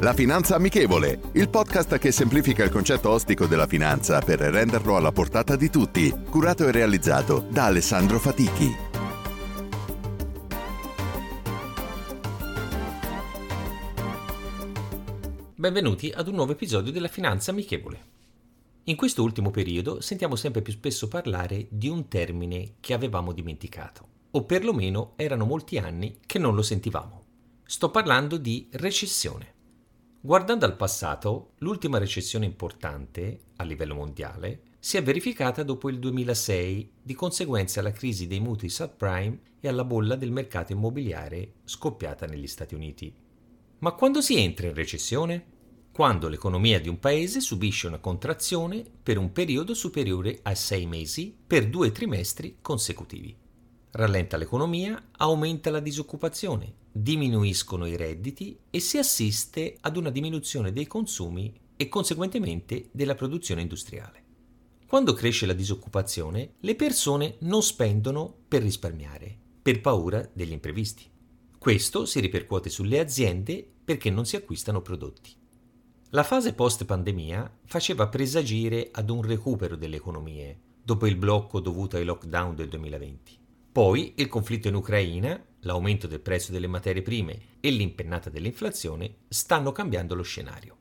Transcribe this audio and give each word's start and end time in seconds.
La 0.00 0.14
Finanza 0.14 0.54
Amichevole, 0.54 1.20
il 1.32 1.48
podcast 1.48 1.98
che 1.98 2.12
semplifica 2.12 2.62
il 2.62 2.70
concetto 2.70 3.10
ostico 3.10 3.46
della 3.46 3.66
finanza 3.66 4.20
per 4.20 4.38
renderlo 4.38 4.94
alla 4.94 5.10
portata 5.10 5.56
di 5.56 5.68
tutti, 5.70 6.14
curato 6.30 6.68
e 6.68 6.70
realizzato 6.70 7.44
da 7.50 7.64
Alessandro 7.64 8.20
Fatichi. 8.20 8.72
Benvenuti 15.56 16.12
ad 16.14 16.28
un 16.28 16.34
nuovo 16.36 16.52
episodio 16.52 16.92
della 16.92 17.08
Finanza 17.08 17.50
Amichevole. 17.50 18.00
In 18.84 18.94
questo 18.94 19.24
ultimo 19.24 19.50
periodo 19.50 20.00
sentiamo 20.00 20.36
sempre 20.36 20.62
più 20.62 20.74
spesso 20.74 21.08
parlare 21.08 21.66
di 21.70 21.88
un 21.88 22.06
termine 22.06 22.74
che 22.78 22.94
avevamo 22.94 23.32
dimenticato, 23.32 24.06
o 24.30 24.44
perlomeno 24.44 25.14
erano 25.16 25.44
molti 25.44 25.76
anni 25.76 26.18
che 26.24 26.38
non 26.38 26.54
lo 26.54 26.62
sentivamo. 26.62 27.24
Sto 27.64 27.90
parlando 27.90 28.36
di 28.36 28.68
recessione. 28.70 29.56
Guardando 30.20 30.64
al 30.64 30.74
passato, 30.74 31.52
l'ultima 31.58 31.98
recessione 31.98 32.44
importante 32.44 33.38
a 33.56 33.62
livello 33.62 33.94
mondiale 33.94 34.62
si 34.80 34.96
è 34.96 35.02
verificata 35.02 35.62
dopo 35.62 35.88
il 35.88 36.00
2006, 36.00 36.90
di 37.00 37.14
conseguenza 37.14 37.78
alla 37.78 37.92
crisi 37.92 38.26
dei 38.26 38.40
mutui 38.40 38.68
subprime 38.68 39.38
e 39.60 39.68
alla 39.68 39.84
bolla 39.84 40.16
del 40.16 40.32
mercato 40.32 40.72
immobiliare 40.72 41.52
scoppiata 41.62 42.26
negli 42.26 42.48
Stati 42.48 42.74
Uniti. 42.74 43.14
Ma 43.78 43.92
quando 43.92 44.20
si 44.20 44.36
entra 44.36 44.66
in 44.66 44.74
recessione? 44.74 45.56
Quando 45.92 46.28
l'economia 46.28 46.80
di 46.80 46.88
un 46.88 46.98
paese 46.98 47.38
subisce 47.38 47.86
una 47.86 47.98
contrazione 47.98 48.84
per 49.00 49.18
un 49.18 49.30
periodo 49.30 49.72
superiore 49.72 50.40
a 50.42 50.54
sei 50.56 50.86
mesi 50.86 51.32
per 51.46 51.68
due 51.68 51.92
trimestri 51.92 52.58
consecutivi. 52.60 53.36
Rallenta 53.98 54.36
l'economia, 54.36 55.08
aumenta 55.16 55.72
la 55.72 55.80
disoccupazione, 55.80 56.72
diminuiscono 56.92 57.84
i 57.84 57.96
redditi 57.96 58.56
e 58.70 58.78
si 58.78 58.96
assiste 58.96 59.76
ad 59.80 59.96
una 59.96 60.10
diminuzione 60.10 60.72
dei 60.72 60.86
consumi 60.86 61.52
e 61.74 61.88
conseguentemente 61.88 62.90
della 62.92 63.16
produzione 63.16 63.62
industriale. 63.62 64.22
Quando 64.86 65.14
cresce 65.14 65.46
la 65.46 65.52
disoccupazione, 65.52 66.52
le 66.60 66.76
persone 66.76 67.38
non 67.40 67.60
spendono 67.60 68.32
per 68.46 68.62
risparmiare, 68.62 69.36
per 69.60 69.80
paura 69.80 70.30
degli 70.32 70.52
imprevisti. 70.52 71.10
Questo 71.58 72.04
si 72.04 72.20
ripercuote 72.20 72.70
sulle 72.70 73.00
aziende 73.00 73.68
perché 73.84 74.10
non 74.10 74.26
si 74.26 74.36
acquistano 74.36 74.80
prodotti. 74.80 75.34
La 76.10 76.22
fase 76.22 76.52
post-pandemia 76.52 77.58
faceva 77.64 78.06
presagire 78.06 78.90
ad 78.92 79.10
un 79.10 79.22
recupero 79.22 79.74
delle 79.74 79.96
economie 79.96 80.56
dopo 80.84 81.08
il 81.08 81.16
blocco 81.16 81.58
dovuto 81.58 81.96
ai 81.96 82.04
lockdown 82.04 82.54
del 82.54 82.68
2020. 82.68 83.46
Poi 83.70 84.14
il 84.16 84.28
conflitto 84.28 84.68
in 84.68 84.74
Ucraina 84.74 85.42
l'aumento 85.60 86.06
del 86.06 86.20
prezzo 86.20 86.52
delle 86.52 86.66
materie 86.66 87.02
prime 87.02 87.40
e 87.60 87.70
l'impennata 87.70 88.30
dell'inflazione 88.30 89.16
stanno 89.28 89.72
cambiando 89.72 90.14
lo 90.14 90.22
scenario. 90.22 90.76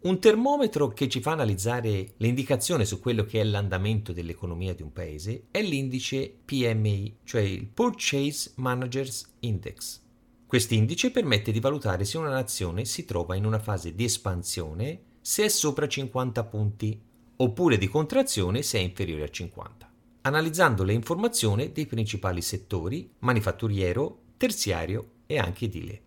Un 0.00 0.20
termometro 0.20 0.88
che 0.88 1.08
ci 1.08 1.20
fa 1.20 1.32
analizzare 1.32 2.14
l'indicazione 2.18 2.84
su 2.84 3.00
quello 3.00 3.24
che 3.24 3.40
è 3.40 3.44
l'andamento 3.44 4.12
dell'economia 4.12 4.72
di 4.72 4.82
un 4.82 4.92
paese 4.92 5.46
è 5.50 5.60
l'indice 5.60 6.32
PMI, 6.44 7.18
cioè 7.24 7.40
il 7.40 7.66
Purchase 7.66 8.52
Managers 8.56 9.34
Index. 9.40 10.00
Quest'indice 10.46 11.10
permette 11.10 11.50
di 11.50 11.60
valutare 11.60 12.04
se 12.04 12.16
una 12.16 12.30
nazione 12.30 12.84
si 12.84 13.04
trova 13.04 13.34
in 13.34 13.44
una 13.44 13.58
fase 13.58 13.94
di 13.94 14.04
espansione 14.04 15.02
se 15.20 15.44
è 15.44 15.48
sopra 15.48 15.88
50 15.88 16.44
punti, 16.44 16.98
oppure 17.36 17.76
di 17.76 17.88
contrazione 17.88 18.62
se 18.62 18.78
è 18.78 18.82
inferiore 18.82 19.24
a 19.24 19.28
50 19.28 19.87
analizzando 20.22 20.84
le 20.84 20.92
informazioni 20.92 21.72
dei 21.72 21.86
principali 21.86 22.42
settori 22.42 23.10
manifatturiero, 23.20 24.20
terziario 24.36 25.10
e 25.26 25.38
anche 25.38 25.66
edile. 25.66 26.02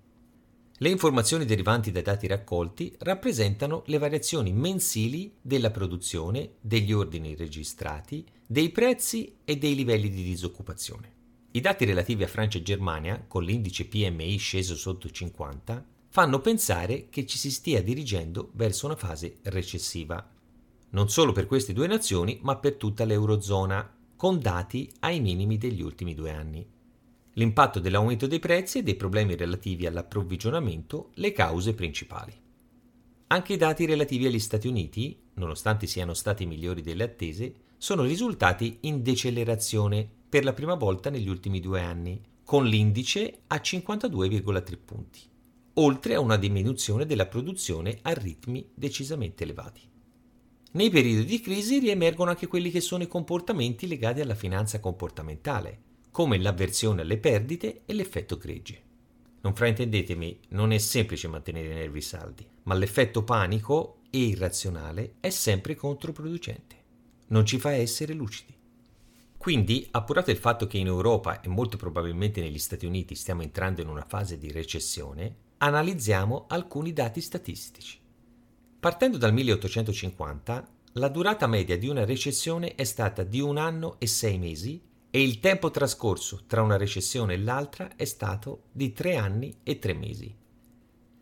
Le 0.81 0.89
informazioni 0.89 1.45
derivanti 1.45 1.91
dai 1.91 2.01
dati 2.01 2.25
raccolti 2.25 2.95
rappresentano 2.99 3.83
le 3.85 3.99
variazioni 3.99 4.51
mensili 4.51 5.31
della 5.39 5.69
produzione, 5.69 6.53
degli 6.59 6.91
ordini 6.91 7.35
registrati, 7.35 8.25
dei 8.47 8.69
prezzi 8.71 9.37
e 9.45 9.57
dei 9.57 9.75
livelli 9.75 10.09
di 10.09 10.23
disoccupazione. 10.23 11.13
I 11.51 11.61
dati 11.61 11.85
relativi 11.85 12.23
a 12.23 12.27
Francia 12.27 12.57
e 12.57 12.63
Germania, 12.63 13.23
con 13.27 13.43
l'indice 13.43 13.85
PMI 13.85 14.37
sceso 14.37 14.75
sotto 14.75 15.07
50, 15.09 15.85
fanno 16.09 16.39
pensare 16.39 17.09
che 17.09 17.27
ci 17.27 17.37
si 17.37 17.51
stia 17.51 17.83
dirigendo 17.83 18.49
verso 18.53 18.87
una 18.87 18.95
fase 18.95 19.37
recessiva. 19.43 20.27
Non 20.89 21.09
solo 21.09 21.31
per 21.31 21.45
queste 21.45 21.73
due 21.73 21.87
nazioni, 21.87 22.39
ma 22.41 22.57
per 22.57 22.73
tutta 22.73 23.05
l'Eurozona, 23.05 23.97
con 24.21 24.39
dati 24.39 24.87
ai 24.99 25.19
minimi 25.19 25.57
degli 25.57 25.81
ultimi 25.81 26.13
due 26.13 26.29
anni. 26.29 26.63
L'impatto 27.33 27.79
dell'aumento 27.79 28.27
dei 28.27 28.37
prezzi 28.37 28.77
e 28.77 28.83
dei 28.83 28.93
problemi 28.93 29.35
relativi 29.35 29.87
all'approvvigionamento 29.87 31.09
le 31.15 31.31
cause 31.31 31.73
principali. 31.73 32.31
Anche 33.25 33.53
i 33.53 33.57
dati 33.57 33.87
relativi 33.87 34.27
agli 34.27 34.37
Stati 34.37 34.67
Uniti, 34.67 35.19
nonostante 35.33 35.87
siano 35.87 36.13
stati 36.13 36.45
migliori 36.45 36.83
delle 36.83 37.05
attese, 37.05 37.55
sono 37.79 38.03
risultati 38.03 38.77
in 38.81 39.01
decelerazione 39.01 40.07
per 40.29 40.43
la 40.43 40.53
prima 40.53 40.75
volta 40.75 41.09
negli 41.09 41.27
ultimi 41.27 41.59
due 41.59 41.81
anni, 41.81 42.21
con 42.43 42.67
l'indice 42.67 43.39
a 43.47 43.55
52,3 43.55 44.77
punti, 44.85 45.19
oltre 45.73 46.13
a 46.13 46.19
una 46.19 46.37
diminuzione 46.37 47.07
della 47.07 47.25
produzione 47.25 47.97
a 48.03 48.13
ritmi 48.13 48.69
decisamente 48.75 49.45
elevati. 49.45 49.90
Nei 50.73 50.89
periodi 50.89 51.25
di 51.25 51.41
crisi 51.41 51.79
riemergono 51.79 52.29
anche 52.29 52.47
quelli 52.47 52.71
che 52.71 52.79
sono 52.79 53.03
i 53.03 53.07
comportamenti 53.07 53.87
legati 53.87 54.21
alla 54.21 54.35
finanza 54.35 54.79
comportamentale, 54.79 55.79
come 56.11 56.37
l'avversione 56.37 57.01
alle 57.01 57.17
perdite 57.17 57.81
e 57.85 57.93
l'effetto 57.93 58.37
gregge. 58.37 58.81
Non 59.41 59.53
fraintendetemi, 59.53 60.39
non 60.49 60.71
è 60.71 60.77
semplice 60.77 61.27
mantenere 61.27 61.71
i 61.71 61.75
nervi 61.75 61.99
saldi, 61.99 62.47
ma 62.63 62.75
l'effetto 62.75 63.23
panico 63.23 63.97
e 64.09 64.19
irrazionale 64.19 65.15
è 65.19 65.29
sempre 65.29 65.75
controproducente. 65.75 66.75
Non 67.27 67.45
ci 67.45 67.59
fa 67.59 67.71
essere 67.71 68.13
lucidi. 68.13 68.55
Quindi, 69.35 69.85
appurato 69.91 70.31
il 70.31 70.37
fatto 70.37 70.67
che 70.67 70.77
in 70.77 70.87
Europa 70.87 71.41
e 71.41 71.49
molto 71.49 71.75
probabilmente 71.75 72.39
negli 72.39 72.59
Stati 72.59 72.85
Uniti 72.85 73.15
stiamo 73.15 73.41
entrando 73.41 73.81
in 73.81 73.89
una 73.89 74.05
fase 74.07 74.37
di 74.37 74.51
recessione, 74.51 75.35
analizziamo 75.57 76.45
alcuni 76.47 76.93
dati 76.93 77.19
statistici. 77.19 78.00
Partendo 78.81 79.19
dal 79.19 79.31
1850, 79.31 80.67
la 80.93 81.07
durata 81.07 81.45
media 81.45 81.77
di 81.77 81.87
una 81.87 82.03
recessione 82.03 82.73
è 82.73 82.83
stata 82.83 83.21
di 83.21 83.39
un 83.39 83.57
anno 83.57 83.99
e 83.99 84.07
sei 84.07 84.39
mesi 84.39 84.81
e 85.11 85.21
il 85.21 85.39
tempo 85.39 85.69
trascorso 85.69 86.45
tra 86.47 86.63
una 86.63 86.77
recessione 86.77 87.35
e 87.35 87.37
l'altra 87.37 87.95
è 87.95 88.05
stato 88.05 88.63
di 88.71 88.91
tre 88.91 89.17
anni 89.17 89.53
e 89.61 89.77
tre 89.77 89.93
mesi. 89.93 90.35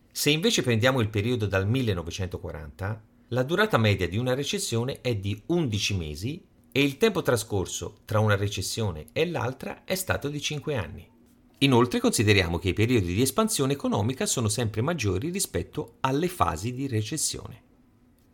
Se 0.09 0.29
invece 0.29 0.61
prendiamo 0.61 1.01
il 1.01 1.09
periodo 1.09 1.47
dal 1.47 1.67
1940, 1.67 3.03
la 3.27 3.43
durata 3.43 3.77
media 3.77 4.07
di 4.07 4.15
una 4.17 4.35
recessione 4.35 5.01
è 5.01 5.17
di 5.17 5.43
11 5.47 5.97
mesi 5.97 6.41
e 6.71 6.81
il 6.81 6.95
tempo 6.95 7.21
trascorso 7.21 7.97
tra 8.05 8.21
una 8.21 8.37
recessione 8.37 9.07
e 9.11 9.29
l'altra 9.29 9.83
è 9.83 9.95
stato 9.95 10.29
di 10.29 10.39
5 10.39 10.77
anni. 10.77 11.09
Inoltre 11.61 11.99
consideriamo 11.99 12.57
che 12.57 12.69
i 12.69 12.73
periodi 12.73 13.13
di 13.13 13.21
espansione 13.21 13.73
economica 13.73 14.25
sono 14.25 14.47
sempre 14.47 14.81
maggiori 14.81 15.29
rispetto 15.29 15.97
alle 15.99 16.29
fasi 16.29 16.73
di 16.73 16.87
recessione. 16.87 17.63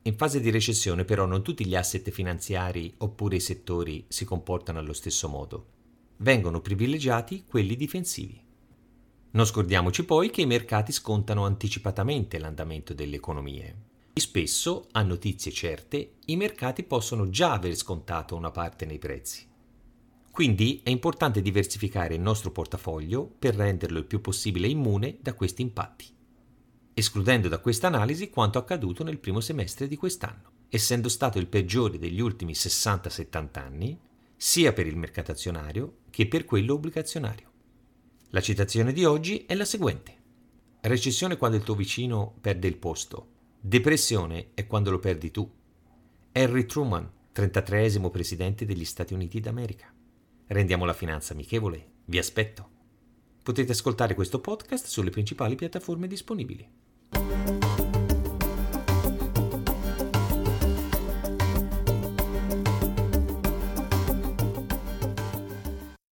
In 0.04 0.16
fase 0.16 0.40
di 0.40 0.52
recessione 0.52 1.06
però 1.06 1.26
non 1.26 1.42
tutti 1.42 1.66
gli 1.66 1.76
asset 1.76 2.12
finanziari 2.12 2.94
oppure 2.98 3.38
i 3.38 3.40
settori 3.40 4.06
si 4.08 4.26
comportano 4.26 4.78
allo 4.78 4.94
stesso 4.94 5.28
modo. 5.28 5.66
Vengono 6.18 6.62
privilegiati 6.62 7.46
quelli 7.48 7.76
difensivi. 7.76 8.40
Non 9.32 9.46
scordiamoci 9.46 10.06
poi 10.06 10.30
che 10.30 10.42
i 10.42 10.46
mercati 10.46 10.92
scontano 10.92 11.46
anticipatamente 11.46 12.38
l'andamento 12.38 12.94
delle 12.94 13.16
economie. 13.16 13.76
Spesso, 14.14 14.88
a 14.92 15.02
notizie 15.02 15.52
certe, 15.52 16.18
i 16.26 16.36
mercati 16.36 16.84
possono 16.84 17.28
già 17.32 17.54
aver 17.54 17.76
scontato 17.76 18.36
una 18.36 18.52
parte 18.52 18.86
nei 18.86 19.00
prezzi. 19.00 19.54
Quindi 20.36 20.82
è 20.84 20.90
importante 20.90 21.42
diversificare 21.42 22.16
il 22.16 22.20
nostro 22.20 22.52
portafoglio 22.52 23.26
per 23.26 23.56
renderlo 23.56 24.00
il 24.00 24.04
più 24.04 24.20
possibile 24.20 24.68
immune 24.68 25.18
da 25.22 25.34
questi 25.34 25.62
impatti, 25.62 26.14
escludendo 26.94 27.48
da 27.48 27.60
questa 27.60 27.88
analisi 27.88 28.30
quanto 28.30 28.58
accaduto 28.58 29.06
nel 29.06 29.18
primo 29.18 29.40
semestre 29.40 29.88
di 29.88 29.96
quest'anno, 29.96 30.66
essendo 30.68 31.08
stato 31.08 31.40
il 31.40 31.48
peggiore 31.48 31.98
degli 31.98 32.20
ultimi 32.20 32.52
60-70 32.52 33.48
anni, 33.60 33.98
sia 34.36 34.74
per 34.74 34.88
il 34.88 34.98
mercato 34.98 35.32
azionario 35.32 36.00
che 36.10 36.28
per 36.28 36.44
quello 36.44 36.74
obbligazionario. 36.74 37.50
La 38.32 38.42
citazione 38.42 38.92
di 38.92 39.06
oggi 39.06 39.46
è 39.46 39.56
la 39.56 39.64
seguente. 39.64 40.14
Recessione 40.82 41.38
quando 41.38 41.56
il 41.56 41.64
tuo 41.64 41.76
vicino 41.76 42.36
perde 42.42 42.68
il 42.68 42.76
posto. 42.76 43.28
Depressione 43.62 44.48
è 44.54 44.68
quando 44.68 44.92
lo 44.92 45.00
perdi 45.00 45.32
tu. 45.32 45.50
Harry 46.34 46.66
Truman, 46.66 47.10
33 47.32 48.02
presidente 48.10 48.66
degli 48.66 48.84
Stati 48.84 49.14
Uniti 49.14 49.40
d'America. 49.40 49.95
Rendiamo 50.48 50.86
la 50.86 50.94
finanza 50.94 51.34
amichevole. 51.34 51.94
Vi 52.06 52.20
aspetto. 52.20 52.70
Potete 53.42 53.72
ascoltare 53.72 54.14
questo 54.14 54.40
podcast 54.40 54.86
sulle 54.86 55.10
principali 55.10 55.56
piattaforme 55.56 56.06
disponibili. 56.06 56.85